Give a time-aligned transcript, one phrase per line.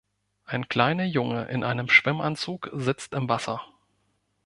[0.45, 3.61] Ein kleiner Junge in einem Schwimmanzug sitzt im Wasser.